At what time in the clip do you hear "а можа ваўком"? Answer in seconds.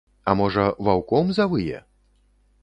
0.31-1.29